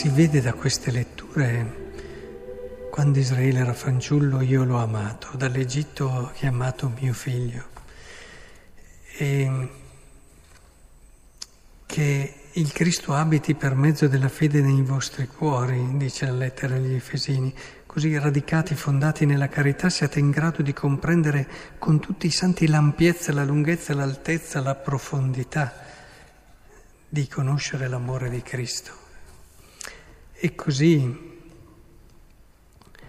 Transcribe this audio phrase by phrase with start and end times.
[0.00, 1.90] si vede da queste letture
[2.90, 7.64] quando Israele era fanciullo io l'ho amato, dall'Egitto ho chiamato mio figlio.
[9.18, 9.68] E
[11.84, 16.94] che il Cristo abiti per mezzo della fede nei vostri cuori, dice la lettera agli
[16.94, 17.54] Efesini,
[17.84, 21.46] così radicati, fondati nella carità, siate in grado di comprendere
[21.78, 25.74] con tutti i santi l'ampiezza, la lunghezza, l'altezza, la profondità
[27.06, 28.99] di conoscere l'amore di Cristo.
[30.42, 31.28] E così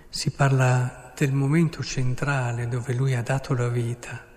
[0.09, 4.27] si parla del momento centrale dove lui ha dato la vita.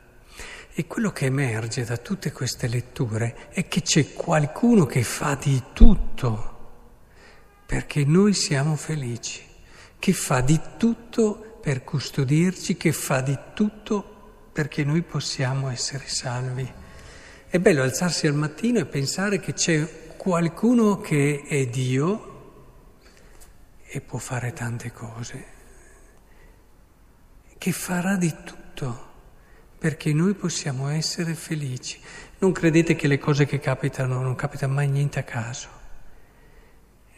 [0.73, 5.61] E quello che emerge da tutte queste letture è che c'è qualcuno che fa di
[5.73, 6.53] tutto
[7.67, 9.43] perché noi siamo felici,
[9.99, 16.73] che fa di tutto per custodirci, che fa di tutto perché noi possiamo essere salvi.
[17.49, 22.31] È bello alzarsi al mattino e pensare che c'è qualcuno che è Dio
[23.95, 25.45] e può fare tante cose,
[27.57, 29.13] che farà di tutto
[29.79, 32.01] perché noi possiamo essere felici.
[32.39, 35.69] Non credete che le cose che capitano non capita mai niente a caso.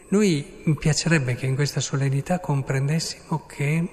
[0.08, 3.88] Noi mi piacerebbe che in questa solennità comprendessimo che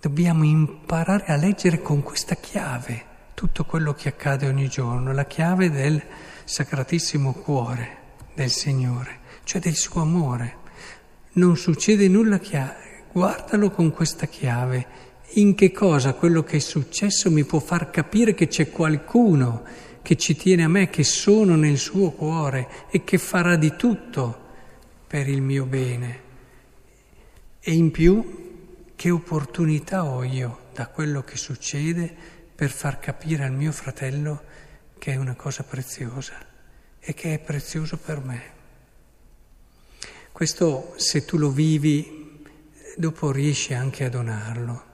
[0.00, 5.70] dobbiamo imparare a leggere con questa chiave tutto quello che accade ogni giorno, la chiave
[5.70, 6.02] del
[6.42, 7.98] sacratissimo cuore
[8.34, 10.64] del Signore, cioè del suo amore
[11.36, 12.76] non succede nulla ha.
[13.12, 15.04] Guardalo con questa chiave.
[15.34, 19.64] In che cosa quello che è successo mi può far capire che c'è qualcuno
[20.02, 24.44] che ci tiene a me, che sono nel suo cuore e che farà di tutto
[25.06, 26.20] per il mio bene.
[27.60, 28.44] E in più,
[28.94, 32.14] che opportunità ho io da quello che succede
[32.54, 34.42] per far capire al mio fratello
[34.98, 36.34] che è una cosa preziosa
[36.98, 38.55] e che è prezioso per me.
[40.36, 42.44] Questo se tu lo vivi,
[42.94, 44.84] dopo riesci anche a donarlo.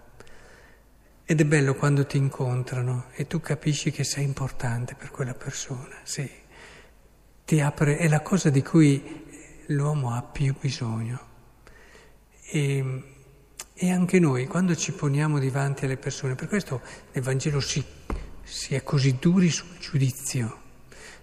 [1.25, 5.97] Ed è bello quando ti incontrano e tu capisci che sei importante per quella persona,
[6.05, 6.31] sì.
[7.45, 9.03] Ti apre, è la cosa di cui
[9.67, 11.21] l'uomo ha più bisogno.
[12.49, 13.03] E,
[13.75, 17.85] e anche noi, quando ci poniamo davanti alle persone, per questo nel Vangelo si,
[18.45, 20.61] si è così duri sul giudizio,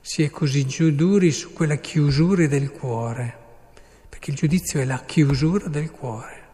[0.01, 3.47] si è così duri su quella chiusura del cuore
[4.19, 6.47] perché il giudizio è la chiusura del cuore.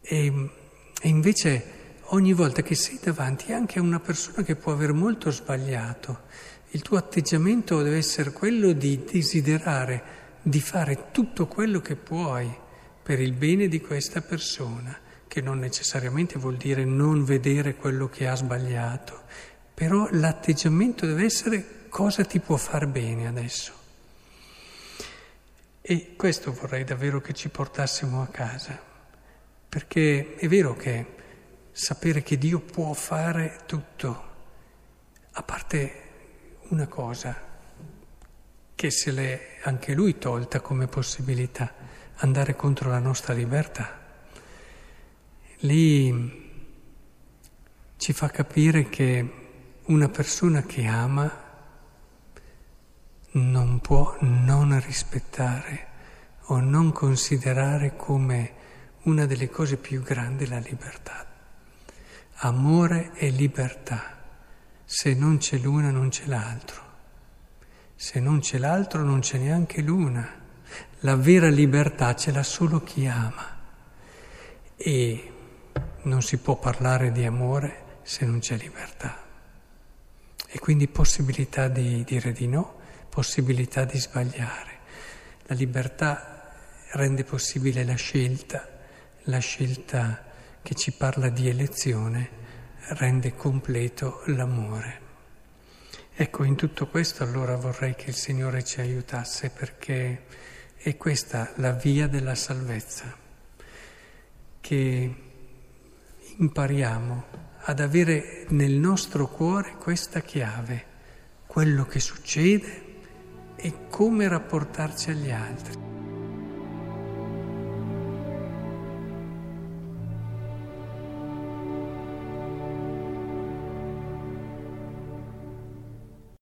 [0.00, 0.50] E,
[1.00, 5.30] e invece ogni volta che sei davanti anche a una persona che può aver molto
[5.30, 6.22] sbagliato,
[6.70, 12.52] il tuo atteggiamento deve essere quello di desiderare di fare tutto quello che puoi
[13.00, 18.26] per il bene di questa persona, che non necessariamente vuol dire non vedere quello che
[18.26, 19.22] ha sbagliato,
[19.72, 23.78] però l'atteggiamento deve essere cosa ti può far bene adesso.
[25.90, 28.78] E questo vorrei davvero che ci portassimo a casa,
[29.66, 31.06] perché è vero che
[31.72, 34.24] sapere che Dio può fare tutto,
[35.30, 36.02] a parte
[36.68, 37.34] una cosa,
[38.74, 41.72] che se l'è anche Lui tolta come possibilità,
[42.16, 43.98] andare contro la nostra libertà.
[45.60, 46.70] Lì
[47.96, 49.32] ci fa capire che
[49.84, 51.47] una persona che ama
[53.32, 55.86] non può non rispettare
[56.50, 58.52] o non considerare come
[59.02, 61.26] una delle cose più grandi la libertà.
[62.40, 64.16] Amore e libertà.
[64.84, 66.82] Se non c'è l'una non c'è l'altro.
[67.94, 70.26] Se non c'è l'altro non c'è neanche l'una.
[71.00, 73.56] La vera libertà ce l'ha solo chi ama.
[74.76, 75.32] E
[76.02, 79.26] non si può parlare di amore se non c'è libertà.
[80.46, 82.77] E quindi possibilità di dire di no
[83.08, 84.78] possibilità di sbagliare.
[85.46, 86.52] La libertà
[86.92, 88.66] rende possibile la scelta,
[89.24, 90.24] la scelta
[90.62, 92.30] che ci parla di elezione
[92.90, 95.06] rende completo l'amore.
[96.14, 100.24] Ecco, in tutto questo allora vorrei che il Signore ci aiutasse perché
[100.76, 103.16] è questa la via della salvezza,
[104.60, 105.14] che
[106.36, 107.24] impariamo
[107.60, 110.84] ad avere nel nostro cuore questa chiave,
[111.46, 112.87] quello che succede
[113.60, 115.87] e come rapportarci agli altri.